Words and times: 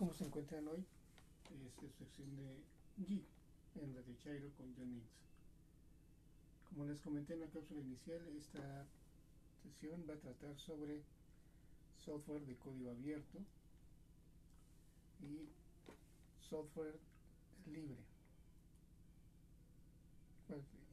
¿Cómo 0.00 0.14
se 0.14 0.24
encuentran 0.24 0.66
hoy? 0.66 0.82
Es 1.52 1.82
la 1.82 1.90
sección 1.90 2.34
de 2.34 2.56
G 3.04 3.22
en 3.82 3.94
Radio 3.94 4.14
Chairo 4.24 4.48
con 4.56 4.74
John. 4.74 5.02
Como 6.70 6.86
les 6.86 6.98
comenté 7.02 7.34
en 7.34 7.40
la 7.40 7.48
cápsula 7.48 7.82
inicial, 7.82 8.26
esta 8.34 8.86
sesión 9.62 10.06
va 10.08 10.14
a 10.14 10.16
tratar 10.16 10.58
sobre 10.58 11.02
software 12.02 12.46
de 12.46 12.56
código 12.56 12.92
abierto 12.92 13.40
y 15.20 15.50
software 16.48 16.98
libre. 17.66 17.98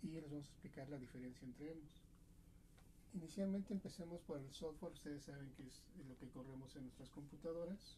Y 0.04 0.08
les 0.08 0.30
vamos 0.30 0.48
a 0.48 0.50
explicar 0.50 0.90
la 0.90 0.98
diferencia 0.98 1.46
entre 1.46 1.72
ambos. 1.72 2.04
Inicialmente 3.14 3.74
empecemos 3.74 4.20
por 4.24 4.38
el 4.38 4.52
software, 4.52 4.92
ustedes 4.92 5.24
saben 5.24 5.50
que 5.54 5.64
es 5.64 5.82
lo 6.10 6.18
que 6.18 6.28
corremos 6.28 6.76
en 6.76 6.84
nuestras 6.84 7.10
computadoras, 7.12 7.96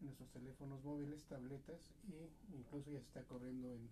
en 0.00 0.06
nuestros 0.06 0.30
teléfonos 0.30 0.82
móviles, 0.84 1.24
tabletas 1.24 1.92
e 2.12 2.28
incluso 2.56 2.90
ya 2.90 2.98
está 2.98 3.22
corriendo 3.24 3.68
en 3.72 3.88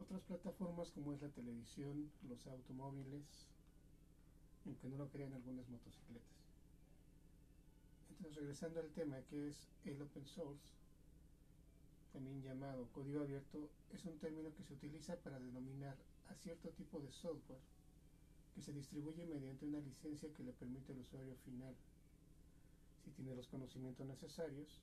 otras 0.00 0.22
plataformas 0.22 0.90
como 0.90 1.12
es 1.12 1.20
la 1.20 1.28
televisión, 1.28 2.10
los 2.28 2.46
automóviles, 2.46 3.24
aunque 4.64 4.88
no 4.88 4.96
lo 4.96 5.08
crean 5.08 5.32
algunas 5.32 5.68
motocicletas. 5.68 6.38
Entonces 8.10 8.36
regresando 8.36 8.80
al 8.80 8.90
tema 8.90 9.20
que 9.30 9.48
es 9.48 9.68
el 9.84 10.00
open 10.00 10.26
source, 10.26 10.74
también 12.12 12.42
llamado 12.42 12.88
código 12.92 13.20
abierto, 13.22 13.68
es 13.92 14.04
un 14.04 14.18
término 14.18 14.54
que 14.54 14.64
se 14.64 14.74
utiliza 14.74 15.16
para 15.16 15.38
denominar 15.38 15.96
a 16.28 16.34
cierto 16.34 16.70
tipo 16.70 17.00
de 17.00 17.12
software 17.12 17.60
que 18.54 18.62
se 18.62 18.72
distribuye 18.72 19.24
mediante 19.26 19.66
una 19.66 19.78
licencia 19.78 20.32
que 20.32 20.42
le 20.42 20.52
permite 20.52 20.92
al 20.92 20.98
usuario 20.98 21.34
final, 21.44 21.74
tiene 23.18 23.34
los 23.34 23.48
conocimientos 23.48 24.06
necesarios, 24.06 24.80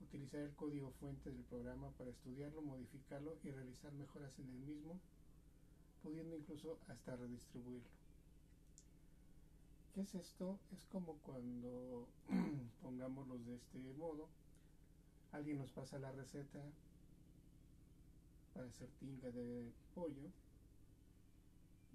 utilizar 0.00 0.40
el 0.40 0.54
código 0.54 0.92
fuente 1.00 1.32
del 1.32 1.42
programa 1.42 1.90
para 1.98 2.10
estudiarlo, 2.10 2.62
modificarlo 2.62 3.36
y 3.42 3.50
realizar 3.50 3.92
mejoras 3.92 4.38
en 4.38 4.48
el 4.48 4.60
mismo, 4.60 5.00
pudiendo 6.00 6.36
incluso 6.36 6.78
hasta 6.86 7.16
redistribuirlo. 7.16 7.90
¿Qué 9.92 10.02
es 10.02 10.14
esto? 10.14 10.60
Es 10.76 10.84
como 10.86 11.14
cuando, 11.18 12.06
pongámoslo 12.82 13.36
de 13.38 13.56
este 13.56 13.78
modo, 13.98 14.28
alguien 15.32 15.58
nos 15.58 15.72
pasa 15.72 15.98
la 15.98 16.12
receta 16.12 16.62
para 18.54 18.68
hacer 18.68 18.88
tinga 19.00 19.28
de 19.32 19.72
pollo 19.92 20.30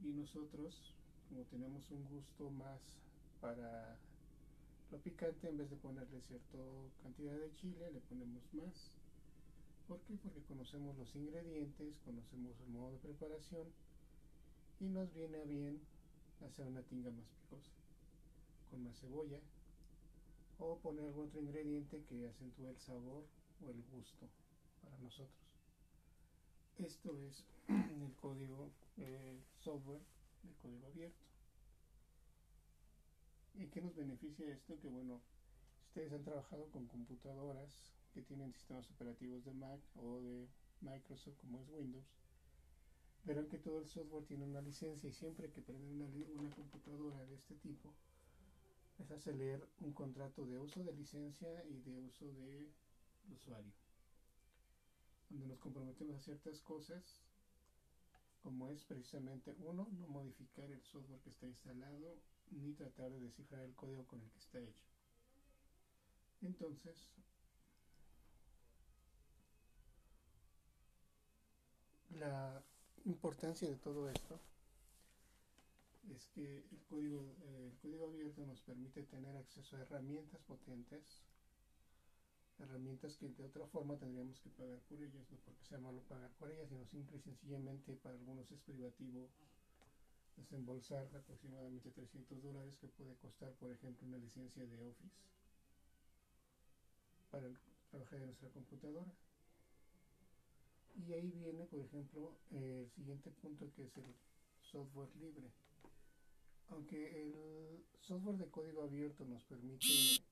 y 0.03 0.07
nosotros 0.09 0.95
como 1.29 1.45
tenemos 1.45 1.89
un 1.91 2.03
gusto 2.09 2.49
más 2.49 2.81
para 3.39 3.97
lo 4.91 4.97
picante, 4.99 5.47
en 5.47 5.57
vez 5.57 5.69
de 5.69 5.77
ponerle 5.77 6.21
cierta 6.21 6.57
cantidad 7.01 7.33
de 7.33 7.55
chile, 7.55 7.91
le 7.91 7.99
ponemos 8.01 8.43
más. 8.53 8.91
¿Por 9.87 9.99
qué? 10.01 10.15
Porque 10.15 10.41
conocemos 10.43 10.97
los 10.97 11.15
ingredientes, 11.15 11.99
conocemos 12.03 12.59
el 12.59 12.69
modo 12.73 12.91
de 12.91 12.97
preparación 12.97 13.67
y 14.79 14.85
nos 14.85 15.13
viene 15.13 15.37
a 15.37 15.45
bien 15.45 15.79
hacer 16.45 16.67
una 16.67 16.81
tinga 16.83 17.09
más 17.11 17.25
picosa, 17.29 17.71
con 18.69 18.83
más 18.83 18.99
cebolla, 18.99 19.39
o 20.59 20.77
poner 20.79 21.05
algún 21.05 21.27
otro 21.27 21.41
ingrediente 21.41 22.03
que 22.09 22.27
acentúe 22.27 22.67
el 22.67 22.79
sabor 22.79 23.25
o 23.65 23.69
el 23.69 23.81
gusto 23.91 24.27
para 24.83 24.97
nosotros. 24.99 25.35
Esto 26.77 27.17
es 27.17 27.45
el 27.67 28.13
código 28.19 28.71
el 28.97 29.41
software 29.59 30.01
de 30.43 30.53
código 30.61 30.87
abierto. 30.87 31.30
¿Y 33.53 33.67
qué 33.67 33.81
nos 33.81 33.95
beneficia 33.95 34.47
esto? 34.49 34.79
Que 34.79 34.87
bueno, 34.87 35.21
ustedes 35.87 36.13
han 36.13 36.23
trabajado 36.23 36.69
con 36.71 36.87
computadoras 36.87 37.93
que 38.13 38.21
tienen 38.21 38.53
sistemas 38.53 38.89
operativos 38.91 39.43
de 39.45 39.53
Mac 39.53 39.79
o 39.95 40.19
de 40.19 40.47
Microsoft 40.81 41.37
como 41.37 41.59
es 41.59 41.69
Windows, 41.69 42.05
verán 43.23 43.47
que 43.47 43.57
todo 43.57 43.79
el 43.79 43.87
software 43.87 44.25
tiene 44.25 44.45
una 44.45 44.61
licencia 44.61 45.09
y 45.09 45.13
siempre 45.13 45.51
que 45.51 45.61
prenden 45.61 46.01
una, 46.01 46.05
una 46.39 46.55
computadora 46.55 47.25
de 47.25 47.35
este 47.35 47.55
tipo, 47.55 47.93
les 48.97 49.11
hace 49.11 49.33
leer 49.33 49.65
un 49.79 49.93
contrato 49.93 50.45
de 50.45 50.57
uso 50.57 50.83
de 50.83 50.93
licencia 50.93 51.63
y 51.65 51.79
de 51.81 51.99
uso 51.99 52.25
de 52.33 52.69
usuario, 53.31 53.71
donde 55.29 55.47
nos 55.47 55.59
comprometemos 55.59 56.15
a 56.17 56.23
ciertas 56.23 56.61
cosas 56.61 57.21
como 58.41 58.69
es 58.69 58.83
precisamente 58.85 59.53
uno, 59.59 59.87
no 59.91 60.07
modificar 60.07 60.71
el 60.71 60.81
software 60.81 61.19
que 61.21 61.29
está 61.29 61.45
instalado 61.45 62.17
ni 62.51 62.73
tratar 62.73 63.11
de 63.11 63.19
descifrar 63.19 63.61
el 63.61 63.73
código 63.75 64.05
con 64.05 64.21
el 64.21 64.29
que 64.29 64.39
está 64.39 64.59
hecho. 64.59 64.85
Entonces, 66.41 66.95
la 72.11 72.63
importancia 73.05 73.69
de 73.69 73.75
todo 73.77 74.09
esto 74.09 74.39
es 76.13 76.27
que 76.27 76.57
el 76.57 76.83
código, 76.89 77.35
eh, 77.43 77.73
código 77.81 78.07
abierto 78.07 78.45
nos 78.45 78.61
permite 78.61 79.03
tener 79.03 79.35
acceso 79.37 79.77
a 79.77 79.81
herramientas 79.81 80.41
potentes 80.41 81.21
herramientas 82.61 83.17
que 83.17 83.29
de 83.29 83.43
otra 83.43 83.65
forma 83.67 83.97
tendríamos 83.97 84.39
que 84.39 84.49
pagar 84.49 84.79
por 84.87 85.01
ellas, 85.01 85.27
no 85.29 85.37
porque 85.45 85.65
sea 85.65 85.79
malo 85.79 86.01
pagar 86.03 86.29
por 86.37 86.51
ellas, 86.51 86.69
sino 86.69 86.85
simple 86.85 87.17
y 87.17 87.21
sencillamente 87.21 87.95
para 87.95 88.15
algunos 88.15 88.51
es 88.51 88.59
privativo 88.61 89.29
desembolsar 90.37 91.07
aproximadamente 91.15 91.91
300 91.91 92.41
dólares 92.41 92.75
que 92.77 92.87
puede 92.87 93.15
costar, 93.15 93.51
por 93.53 93.71
ejemplo, 93.71 94.07
una 94.07 94.17
licencia 94.17 94.65
de 94.65 94.81
Office 94.81 95.15
para 97.29 97.47
trabajar 97.89 98.19
en 98.19 98.25
nuestra 98.27 98.49
computadora. 98.49 99.11
Y 101.07 101.13
ahí 101.13 101.31
viene, 101.31 101.65
por 101.65 101.79
ejemplo, 101.79 102.37
el 102.51 102.89
siguiente 102.91 103.31
punto 103.31 103.71
que 103.73 103.83
es 103.83 103.97
el 103.97 104.13
software 104.59 105.15
libre. 105.15 105.51
Aunque 106.69 107.21
el 107.21 107.83
software 108.01 108.37
de 108.37 108.49
código 108.49 108.83
abierto 108.83 109.25
nos 109.25 109.43
permite 109.45 109.87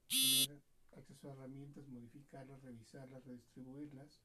tener 0.07 0.61
acceso 0.95 1.29
a 1.29 1.33
herramientas, 1.33 1.87
modificarlas, 1.87 2.61
revisarlas, 2.61 3.25
redistribuirlas. 3.25 4.19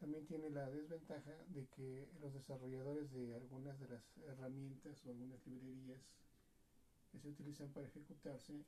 También 0.00 0.24
tiene 0.24 0.48
la 0.48 0.70
desventaja 0.70 1.36
de 1.48 1.66
que 1.68 2.08
los 2.22 2.32
desarrolladores 2.32 3.12
de 3.12 3.34
algunas 3.34 3.78
de 3.78 3.88
las 3.88 4.02
herramientas 4.26 5.04
o 5.04 5.10
algunas 5.10 5.46
librerías 5.46 6.00
que 7.12 7.18
se 7.18 7.28
utilizan 7.28 7.70
para 7.70 7.86
ejecutarse 7.86 8.64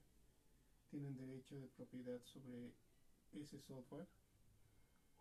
tienen 0.91 1.17
derecho 1.17 1.59
de 1.59 1.69
propiedad 1.69 2.21
sobre 2.25 2.75
ese 3.33 3.59
software. 3.61 4.07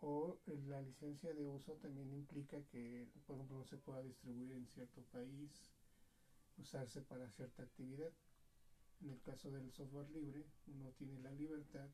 O 0.02 0.36
la 0.68 0.82
licencia 0.82 1.32
de 1.32 1.46
uso 1.46 1.76
también 1.76 2.12
implica 2.12 2.62
que 2.64 3.08
por 3.26 3.36
ejemplo 3.36 3.56
no 3.56 3.64
se 3.64 3.78
pueda 3.78 4.02
distribuir 4.02 4.52
en 4.52 4.66
cierto 4.66 5.00
país 5.04 5.70
usarse 6.58 7.00
para 7.00 7.30
cierta 7.30 7.62
actividad. 7.62 8.12
En 9.00 9.10
el 9.10 9.20
caso 9.22 9.50
del 9.50 9.70
software 9.72 10.10
libre, 10.10 10.44
uno 10.66 10.90
tiene 10.98 11.18
la 11.20 11.32
libertad 11.32 11.88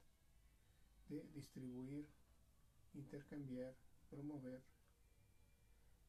de 1.08 1.22
distribuir, 1.34 2.04
intercambiar, 2.94 3.74
promover 4.10 4.62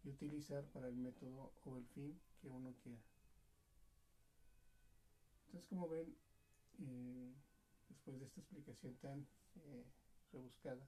y 0.04 0.10
utilizar 0.10 0.66
para 0.72 0.88
el 0.88 0.96
método 0.96 1.52
o 1.66 1.78
el 1.78 1.86
fin 1.88 2.20
que 2.42 2.48
uno 2.48 2.74
quiera. 2.84 3.02
Entonces, 5.46 5.68
como 5.70 5.90
ven, 5.90 6.16
eh, 6.80 7.34
después 7.90 8.20
de 8.20 8.26
esta 8.26 8.42
explicación 8.42 8.94
tan 8.98 9.28
eh, 9.56 9.86
rebuscada, 10.32 10.88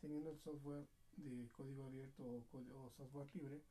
teniendo 0.00 0.30
el 0.30 0.38
software 0.38 0.86
de 1.16 1.48
código 1.52 1.84
abierto 1.84 2.24
o, 2.24 2.86
o, 2.86 2.90
software 2.90 3.28
libre, 3.34 3.62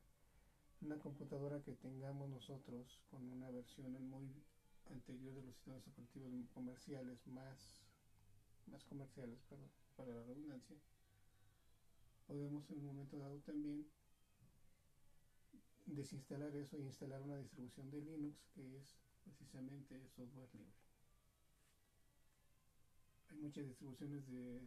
una 0.80 0.98
computadora 0.98 1.62
que 1.62 1.74
tengamos 1.74 2.28
nosotros 2.30 2.98
con 3.10 3.28
una 3.28 3.50
versión 3.50 3.92
muy 4.08 4.42
anterior 4.90 5.34
de 5.34 5.42
los 5.42 5.54
sistemas 5.54 5.86
operativos 5.86 6.30
comerciales 6.54 7.26
más, 7.26 7.82
más 8.66 8.82
comerciales, 8.84 9.38
perdón, 9.48 9.70
para 9.96 10.14
la 10.14 10.22
redundancia, 10.24 10.76
podemos 12.26 12.68
en 12.70 12.78
un 12.78 12.86
momento 12.86 13.18
dado 13.18 13.38
también 13.40 13.86
desinstalar 15.86 16.54
eso 16.56 16.78
y 16.78 16.82
instalar 16.82 17.22
una 17.22 17.36
distribución 17.36 17.90
de 17.90 18.00
Linux 18.00 18.46
que 18.54 18.76
es 18.78 18.96
precisamente 19.24 20.08
software 20.08 20.48
libre. 20.54 20.72
Hay 23.30 23.38
muchas 23.38 23.66
distribuciones 23.66 24.26
de 24.28 24.60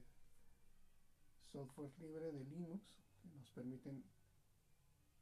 software 1.51 1.91
libre 1.99 2.31
de 2.31 2.43
Linux 2.45 2.83
que 3.21 3.29
nos 3.29 3.49
permiten 3.51 4.03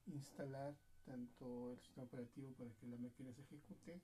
instalar 0.07 0.75
tanto 1.05 1.73
el 1.73 1.79
sistema 1.79 2.05
operativo 2.05 2.53
para 2.53 2.73
que 2.75 2.87
la 2.87 2.97
máquina 2.97 3.33
se 3.33 3.41
ejecute 3.41 4.01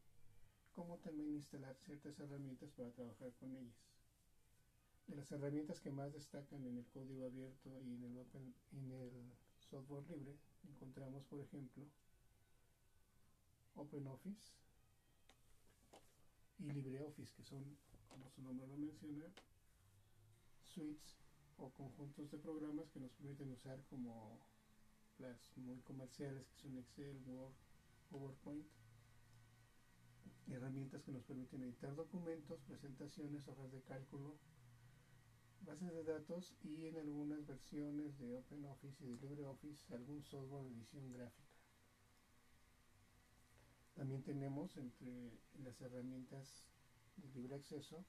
como 0.74 0.98
también 1.00 1.34
instalar 1.34 1.76
ciertas 1.86 2.18
herramientas 2.20 2.70
para 2.72 2.92
trabajar 2.92 3.34
con 3.40 3.56
ellas. 3.56 3.76
De 5.10 5.16
las 5.16 5.32
herramientas 5.32 5.80
que 5.80 5.90
más 5.90 6.14
destacan 6.14 6.64
en 6.68 6.78
el 6.78 6.86
código 6.86 7.26
abierto 7.26 7.82
y 7.82 7.96
en 7.96 8.04
el, 8.04 8.16
open, 8.16 8.54
en 8.74 8.92
el 8.92 9.10
software 9.58 10.08
libre, 10.08 10.38
encontramos 10.68 11.26
por 11.26 11.42
ejemplo 11.42 11.84
OpenOffice 13.74 14.54
y 16.60 16.70
LibreOffice, 16.70 17.34
que 17.34 17.44
son, 17.44 17.66
como 18.08 18.30
su 18.30 18.44
nombre 18.44 18.68
lo 18.68 18.78
menciona, 18.78 19.26
suites 20.62 21.18
o 21.58 21.72
conjuntos 21.72 22.30
de 22.30 22.38
programas 22.38 22.92
que 22.92 23.00
nos 23.00 23.12
permiten 23.14 23.52
usar 23.52 23.82
como 23.90 24.38
las 25.18 25.58
muy 25.58 25.80
comerciales 25.80 26.46
que 26.50 26.62
son 26.62 26.78
Excel, 26.78 27.20
Word, 27.26 27.54
PowerPoint, 28.12 28.68
herramientas 30.52 31.02
que 31.02 31.12
nos 31.12 31.24
permiten 31.24 31.64
editar 31.64 31.96
documentos, 31.96 32.62
presentaciones, 32.62 33.48
hojas 33.48 33.72
de 33.72 33.82
cálculo, 33.82 34.38
bases 35.66 35.94
de 35.94 36.04
datos 36.04 36.54
y 36.64 36.88
en 36.88 36.98
algunas 36.98 37.46
versiones 37.46 38.18
de 38.20 38.36
OpenOffice 38.36 39.04
y 39.04 39.08
de 39.08 39.18
LibreOffice 39.18 39.94
algún 39.94 40.24
software 40.24 40.64
de 40.64 40.72
edición 40.72 41.12
gráfica. 41.12 41.50
También 43.96 44.24
tenemos 44.24 44.78
entre 44.78 45.32
las 45.64 45.80
herramientas 45.82 46.66
de 47.18 47.28
libre 47.30 47.56
acceso 47.56 48.06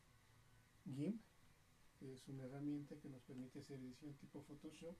GIMP, 0.84 1.20
que 1.98 2.14
es 2.14 2.28
una 2.28 2.44
herramienta 2.44 2.96
que 2.96 3.08
nos 3.08 3.22
permite 3.22 3.58
hacer 3.58 3.78
edición 3.80 4.14
tipo 4.14 4.42
Photoshop. 4.42 4.96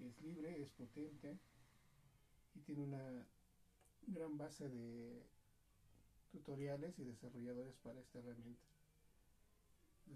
Es 0.00 0.20
libre, 0.22 0.60
es 0.60 0.70
potente 0.70 1.38
y 2.54 2.60
tiene 2.60 2.82
una 2.82 3.26
gran 4.06 4.36
base 4.36 4.68
de 4.68 5.22
tutoriales 6.32 6.98
y 6.98 7.04
desarrolladores 7.04 7.76
para 7.76 8.00
esta 8.00 8.18
herramienta. 8.18 8.73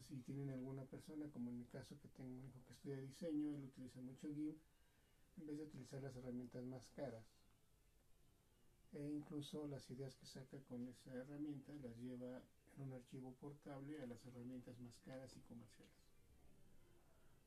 Si 0.06 0.17
tienen 0.20 0.50
alguna 0.50 0.85
persona, 0.85 1.29
como 1.31 1.50
en 1.50 1.58
mi 1.58 1.64
caso 1.67 1.99
que 2.00 2.08
tengo 2.08 2.31
un 2.31 2.44
hijo 2.44 2.62
que 2.67 2.73
estudia 2.73 2.96
diseño, 2.99 3.55
él 3.55 3.64
utiliza 3.64 4.00
mucho 4.00 4.29
GIMP 4.29 4.58
en 5.38 5.46
vez 5.46 5.56
de 5.56 5.64
utilizar 5.64 6.02
las 6.02 6.17
herramientas 6.17 6.64
más 6.64 6.87
caras. 6.88 7.25
E 8.93 9.06
incluso 9.06 9.67
las 9.67 9.90
ideas 9.90 10.14
que 10.17 10.26
saca 10.26 10.58
con 10.69 10.87
esa 10.88 11.12
herramienta 11.12 11.75
las 11.75 11.96
lleva 11.99 12.43
en 12.76 12.82
un 12.82 12.93
archivo 12.93 13.32
portable 13.35 14.00
a 14.00 14.06
las 14.06 14.25
herramientas 14.25 14.79
más 14.81 14.99
caras 15.00 15.37
y 15.37 15.40
comerciales. 15.40 15.93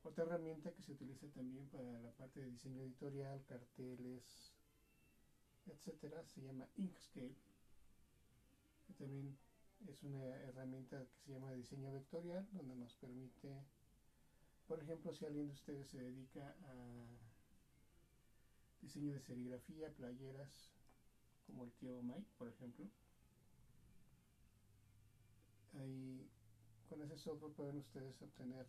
Otra 0.03 0.23
herramienta 0.23 0.71
que 0.71 0.81
se 0.81 0.91
utiliza 0.91 1.27
también 1.27 1.67
para 1.67 1.99
la 2.01 2.11
parte 2.11 2.41
de 2.41 2.51
diseño 2.51 2.81
editorial, 2.81 3.43
carteles, 3.45 4.51
etcétera, 5.67 6.23
se 6.25 6.41
llama 6.41 6.67
Inkscape, 6.75 7.35
que 8.87 8.93
también 8.93 9.37
es 9.87 10.03
una 10.03 10.23
herramienta 10.41 11.05
que 11.05 11.19
se 11.25 11.31
llama 11.31 11.53
diseño 11.53 11.91
vectorial, 11.91 12.47
donde 12.51 12.75
nos 12.75 12.95
permite, 12.95 13.63
por 14.67 14.79
ejemplo, 14.79 15.13
si 15.13 15.25
alguien 15.25 15.47
de 15.47 15.53
ustedes 15.53 15.87
se 15.87 15.99
dedica 15.99 16.55
a 16.63 17.05
diseño 18.81 19.13
de 19.13 19.19
serigrafía, 19.19 19.93
playeras, 19.93 20.71
como 21.45 21.63
el 21.65 21.71
tío 21.73 22.01
Mike, 22.01 22.29
por 22.37 22.47
ejemplo, 22.47 22.87
ahí 25.79 26.29
con 26.89 27.01
ese 27.01 27.17
software 27.17 27.53
pueden 27.53 27.77
ustedes 27.77 28.21
obtener 28.21 28.67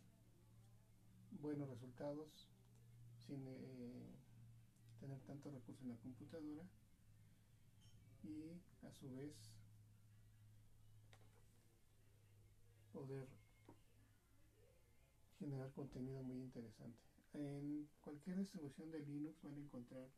buenos 1.40 1.68
resultados 1.68 2.48
sin 3.26 3.46
eh, 3.48 4.10
tener 5.00 5.20
tanto 5.22 5.50
recursos 5.50 5.82
en 5.82 5.90
la 5.90 5.96
computadora 5.96 6.62
y 8.22 8.60
a 8.86 8.92
su 8.92 9.10
vez 9.16 9.34
poder 12.92 13.26
generar 15.38 15.72
contenido 15.72 16.22
muy 16.22 16.40
interesante. 16.40 17.00
En 17.32 17.88
cualquier 18.00 18.36
distribución 18.36 18.90
de 18.90 19.00
Linux 19.00 19.42
van 19.42 19.56
a 19.56 19.60
encontrar 19.60 20.08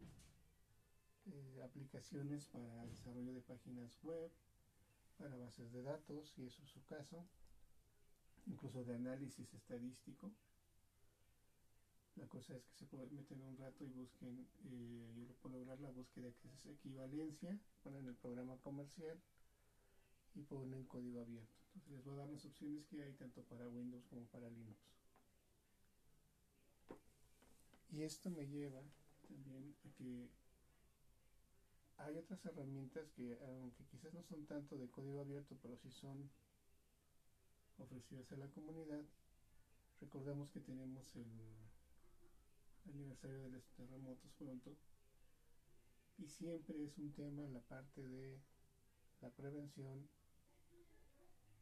eh, 1.27 1.63
aplicaciones 1.63 2.47
para 2.47 2.85
desarrollo 2.87 3.33
de 3.33 3.41
páginas 3.41 3.99
web, 4.03 4.31
para 5.17 5.37
bases 5.37 5.73
de 5.73 5.83
datos, 5.83 6.31
si 6.31 6.45
eso 6.45 6.63
es 6.63 6.69
su 6.69 6.85
caso, 6.85 7.25
incluso 8.47 8.85
de 8.85 8.95
análisis 8.95 9.55
estadístico. 9.55 10.33
La 12.17 12.27
cosa 12.29 12.55
es 12.55 12.65
que 12.65 12.75
se 12.75 12.87
pueden 12.87 13.15
meter 13.15 13.41
un 13.41 13.57
rato 13.57 13.85
y 13.85 13.89
busquen, 13.89 14.47
eh, 14.65 15.35
por 15.41 15.51
lograr 15.51 15.81
la 15.81 15.91
búsqueda 15.91 16.31
que 16.33 16.49
es 16.53 16.67
equivalencia, 16.67 17.59
ponen 17.83 18.07
el 18.07 18.15
programa 18.15 18.57
comercial 18.59 19.21
y 20.35 20.43
ponen 20.43 20.85
código 20.85 21.23
abierto. 21.23 21.64
Les 21.75 22.05
voy 22.05 22.15
a 22.15 22.19
dar 22.19 22.29
las 22.29 22.45
opciones 22.45 22.85
que 22.87 23.03
hay 23.03 23.13
tanto 23.15 23.43
para 23.43 23.69
Windows 23.69 24.05
como 24.07 24.27
para 24.27 24.49
Linux. 24.49 24.79
Y 27.91 28.03
esto 28.03 28.31
me 28.31 28.47
lleva 28.47 28.83
también 29.29 29.75
a 29.85 29.89
que 29.97 30.31
hay 31.99 32.17
otras 32.17 32.45
herramientas 32.45 33.11
que, 33.13 33.39
aunque 33.41 33.85
quizás 33.85 34.13
no 34.13 34.23
son 34.23 34.47
tanto 34.47 34.77
de 34.77 34.91
código 34.91 35.21
abierto, 35.21 35.57
pero 35.63 35.77
sí 35.77 35.91
son 35.91 36.31
ofrecidas 37.79 38.31
a 38.33 38.37
la 38.37 38.49
comunidad. 38.49 39.05
Recordemos 40.01 40.51
que 40.51 40.61
tenemos 40.61 41.15
el 41.15 41.27
aniversario 42.91 43.41
de 43.43 43.51
los 43.51 43.65
terremotos 43.71 44.31
pronto 44.33 44.77
y 46.19 46.29
siempre 46.29 46.85
es 46.85 46.99
un 46.99 47.13
tema 47.13 47.49
la 47.49 47.61
parte 47.61 48.07
de 48.07 48.41
la 49.21 49.31
prevención 49.31 50.09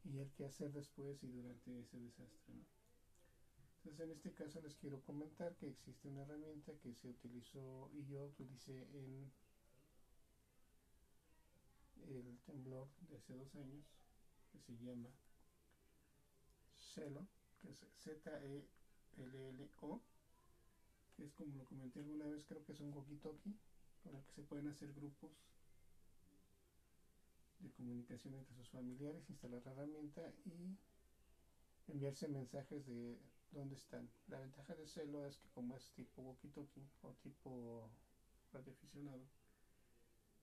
y 0.04 0.19
el 0.19 0.31
que 0.32 0.44
hacer 0.44 0.72
después 0.72 1.22
y 1.22 1.28
durante 1.28 1.81
ese 1.81 1.99
desastre. 1.99 2.54
Entonces 3.76 4.06
en 4.06 4.12
este 4.12 4.32
caso 4.32 4.60
les 4.60 4.76
quiero 4.76 5.00
comentar 5.02 5.56
que 5.56 5.69
existe 5.69 6.08
una 6.08 6.22
herramienta 6.22 6.72
que 6.78 6.94
se 6.94 7.08
utilizó 7.08 7.90
y 7.93 8.04
yo 8.06 8.26
utilicé 8.26 8.88
en 8.94 9.31
el 12.06 12.38
temblor 12.46 12.88
de 13.08 13.16
hace 13.16 13.34
dos 13.34 13.54
años 13.56 13.84
que 14.52 14.60
se 14.60 14.76
llama 14.78 15.10
Celo, 16.76 17.26
que 17.58 17.70
es 17.70 17.84
Z-E-L-L-O, 18.00 20.00
que 21.16 21.25
es 21.25 21.32
como 21.32 21.56
lo 21.56 21.64
comenté 21.64 22.00
alguna 22.00 22.26
vez, 22.26 22.44
creo 22.44 22.62
que 22.64 22.72
es 22.72 22.81
un 22.81 22.93
walkie-talkie 22.93 23.56
con 24.02 24.14
el 24.14 24.22
que 24.22 24.32
se 24.32 24.43
pueden 24.43 24.69
hacer 24.69 24.93
grupos 24.93 25.32
de 27.62 27.70
comunicación 27.70 28.35
entre 28.35 28.55
sus 28.55 28.69
familiares, 28.70 29.29
instalar 29.31 29.62
la 29.64 29.73
herramienta 29.73 30.32
y 30.44 30.76
enviarse 31.88 32.29
mensajes 32.29 32.87
de 32.87 33.19
dónde 33.50 33.76
están. 33.76 34.11
La 34.29 34.41
ventaja 34.41 34.75
de 34.75 34.87
Celo 34.87 35.26
es 35.26 35.38
que 35.38 35.49
como 35.50 35.76
es 35.76 35.91
tipo 35.93 36.23
walkie-talkie 36.23 36.88
o 37.03 37.14
tipo 37.23 37.91
radioaficionado, 38.53 39.25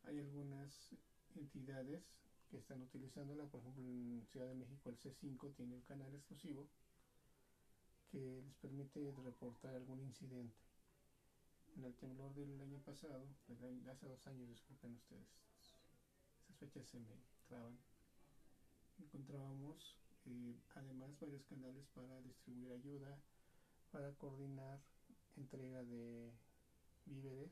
hay 0.03 0.19
algunas 0.19 0.95
entidades 1.35 2.03
que 2.49 2.57
están 2.57 2.81
utilizándola, 2.81 3.45
por 3.45 3.61
ejemplo 3.61 3.83
en 3.83 4.25
Ciudad 4.31 4.47
de 4.47 4.55
México 4.55 4.89
el 4.89 4.97
C5 4.97 5.53
tiene 5.55 5.75
un 5.75 5.81
canal 5.81 6.13
exclusivo 6.15 6.67
que 8.11 8.41
les 8.43 8.55
permite 8.55 9.11
reportar 9.23 9.75
algún 9.75 10.01
incidente. 10.01 10.57
En 11.75 11.83
el 11.83 11.95
temblor 11.95 12.33
del 12.33 12.59
año 12.59 12.79
pasado, 12.79 13.27
hace 13.87 14.07
dos 14.07 14.27
años, 14.27 14.49
disculpen 14.49 14.95
ustedes, 14.95 15.27
fechas 16.59 16.87
se 16.87 16.99
me 16.99 17.07
traban, 17.47 17.77
encontrábamos 18.99 19.95
eh, 20.25 20.55
además 20.75 21.17
varios 21.19 21.43
canales 21.45 21.85
para 21.95 22.21
distribuir 22.21 22.73
ayuda, 22.73 23.17
para 23.91 24.11
coordinar 24.13 24.79
entrega 25.37 25.83
de 25.83 26.31
víveres, 27.05 27.51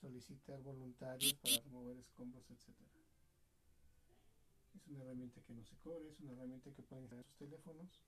solicitar 0.00 0.60
voluntarios 0.62 1.34
para 1.34 1.60
remover 1.60 1.98
escombros, 1.98 2.44
etc. 2.50 2.68
Es 4.74 4.88
una 4.88 5.04
herramienta 5.04 5.40
que 5.42 5.52
no 5.52 5.64
se 5.64 5.76
cobra, 5.76 6.08
es 6.08 6.18
una 6.20 6.32
herramienta 6.32 6.72
que 6.72 6.82
pueden 6.82 7.04
instalar 7.04 7.24
en 7.24 7.30
sus 7.30 7.38
teléfonos 7.38 8.00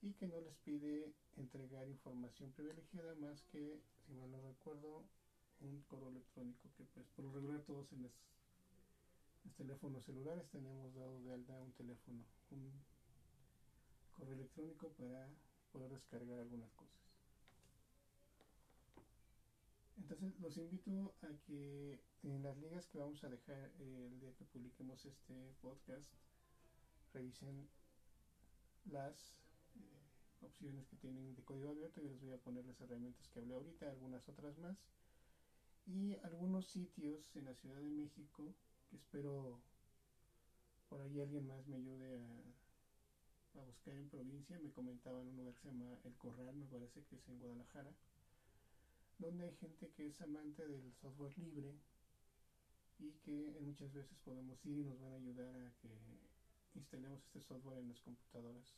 y 0.00 0.12
que 0.14 0.26
no 0.26 0.40
les 0.40 0.56
pide 0.64 1.12
entregar 1.36 1.86
información 1.86 2.50
privilegiada 2.52 3.14
más 3.16 3.42
que, 3.52 3.80
si 4.04 4.12
mal 4.14 4.30
no 4.30 4.40
recuerdo, 4.40 5.04
un 5.60 5.80
correo 5.82 6.08
electrónico 6.08 6.68
que 6.76 6.84
pues 6.84 7.06
por 7.14 7.24
lo 7.26 7.32
regular 7.32 7.60
todos 7.62 7.92
en 7.92 8.02
los, 9.44 9.54
teléfonos 9.54 10.04
celulares 10.04 10.48
tenemos 10.50 10.94
dado 10.94 11.20
de 11.22 11.32
alta 11.32 11.60
un 11.60 11.72
teléfono, 11.72 12.24
un 12.50 12.72
correo 14.12 14.34
electrónico 14.34 14.88
para 14.90 15.28
poder 15.72 15.90
descargar 15.90 16.38
algunas 16.38 16.72
cosas. 16.72 17.02
Entonces 19.96 20.38
los 20.40 20.56
invito 20.56 21.14
a 21.22 21.28
que 21.46 22.00
en 22.22 22.42
las 22.42 22.56
ligas 22.58 22.86
que 22.86 22.98
vamos 22.98 23.22
a 23.24 23.28
dejar 23.28 23.70
el 23.78 24.18
día 24.20 24.32
que 24.34 24.44
publiquemos 24.46 25.04
este 25.04 25.54
podcast 25.60 26.10
revisen 27.12 27.68
las 28.90 29.14
eh, 29.76 30.44
opciones 30.44 30.86
que 30.86 30.96
tienen 30.96 31.34
de 31.34 31.42
código 31.42 31.70
abierto. 31.70 32.00
y 32.00 32.08
les 32.08 32.20
voy 32.20 32.32
a 32.32 32.38
poner 32.38 32.64
las 32.64 32.80
herramientas 32.80 33.28
que 33.28 33.38
hablé 33.38 33.54
ahorita, 33.54 33.90
algunas 33.90 34.28
otras 34.28 34.58
más. 34.58 34.76
Y 35.86 36.16
algunos 36.22 36.66
sitios 36.66 37.34
en 37.36 37.44
la 37.44 37.54
Ciudad 37.54 37.80
de 37.80 37.90
México 37.90 38.54
espero 38.92 39.60
por 40.88 41.00
ahí 41.00 41.20
alguien 41.20 41.46
más 41.46 41.66
me 41.66 41.76
ayude 41.76 42.18
a, 42.18 43.60
a 43.60 43.64
buscar 43.64 43.96
en 43.96 44.08
provincia. 44.08 44.58
Me 44.58 44.70
comentaban 44.70 45.26
un 45.28 45.36
lugar 45.36 45.54
que 45.54 45.60
se 45.60 45.68
llama 45.68 45.98
El 46.04 46.14
Corral, 46.16 46.54
me 46.54 46.66
parece 46.66 47.02
que 47.04 47.16
es 47.16 47.28
en 47.28 47.38
Guadalajara 47.38 47.92
donde 49.22 49.44
hay 49.44 49.54
gente 49.54 49.88
que 49.90 50.06
es 50.06 50.20
amante 50.20 50.66
del 50.66 50.92
software 50.94 51.36
libre 51.38 51.72
y 52.98 53.12
que 53.24 53.56
muchas 53.60 53.92
veces 53.92 54.18
podemos 54.24 54.64
ir 54.64 54.78
y 54.78 54.84
nos 54.84 55.00
van 55.00 55.12
a 55.12 55.16
ayudar 55.16 55.54
a 55.54 55.72
que 55.80 56.80
tenemos 56.90 57.22
este 57.24 57.40
software 57.40 57.78
en 57.78 57.88
las 57.88 58.00
computadoras. 58.00 58.74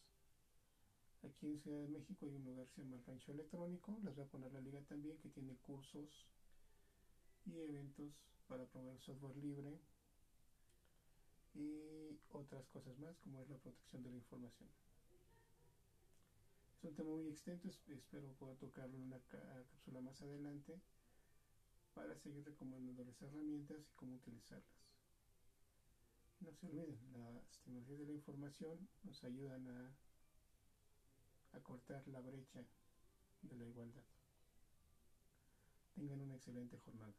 Aquí 1.23 1.47
en 1.47 1.59
Ciudad 1.59 1.81
de 1.81 1.89
México 1.89 2.27
hay 2.27 2.35
un 2.35 2.45
lugar 2.45 2.67
que 2.67 2.75
se 2.75 2.83
llama 2.83 3.03
Rancho 3.07 3.33
Electrónico, 3.33 3.99
les 4.03 4.15
voy 4.15 4.25
a 4.25 4.29
poner 4.29 4.53
la 4.53 4.61
liga 4.61 4.81
también, 4.83 5.17
que 5.19 5.31
tiene 5.31 5.57
cursos 5.57 6.27
y 7.47 7.59
eventos 7.61 8.13
para 8.47 8.67
probar 8.67 8.99
software 9.01 9.37
libre 9.39 9.79
y 11.55 12.19
otras 12.31 12.67
cosas 12.69 12.99
más 12.99 13.17
como 13.19 13.41
es 13.41 13.49
la 13.49 13.59
protección 13.59 14.03
de 14.03 14.11
la 14.11 14.17
información. 14.17 14.69
Es 16.77 16.85
un 16.85 16.95
tema 16.95 17.11
muy 17.11 17.29
extenso, 17.29 17.69
espero 17.69 18.33
poder 18.35 18.57
tocarlo 18.59 18.97
en 18.97 19.05
una 19.05 19.21
cápsula 19.21 20.01
más 20.01 20.21
adelante 20.21 20.81
para 21.95 22.17
seguir 22.17 22.45
recomendándoles 22.45 23.23
herramientas 23.23 23.89
y 23.89 23.95
cómo 23.95 24.17
utilizarlas. 24.17 24.85
No 26.41 26.53
se 26.53 26.67
olviden, 26.67 26.99
las 27.13 27.49
tecnologías 27.59 28.01
de 28.01 28.07
la 28.07 28.13
información 28.13 28.89
nos 29.05 29.23
ayudan 29.25 29.67
a, 29.69 29.97
a 31.53 31.61
cortar 31.61 32.07
la 32.09 32.21
brecha 32.21 32.65
de 33.43 33.57
la 33.57 33.65
igualdad. 33.65 34.03
Tengan 35.95 36.21
una 36.21 36.35
excelente 36.35 36.77
jornada. 36.79 37.15